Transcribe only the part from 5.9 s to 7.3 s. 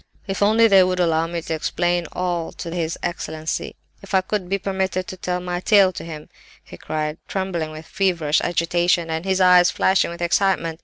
to him!" he cried,